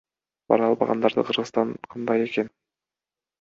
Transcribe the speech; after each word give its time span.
Бара 0.53 0.69
албагандары 0.71 1.25
Кыргызстан 1.27 1.75
кандай 1.93 2.25
экен? 2.31 2.51